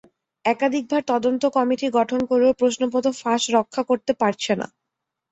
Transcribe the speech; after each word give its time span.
একাধিকবার 0.45 1.01
তদন্ত 1.11 1.43
কমিটি 1.55 1.87
গঠন 1.97 2.19
করেও 2.29 2.57
প্রশ্নপত্র 2.59 3.09
ফাঁস 3.21 3.43
রক্ষা 3.57 3.81
করতে 3.89 4.11
পারছে 4.21 4.51
না। 4.59 4.67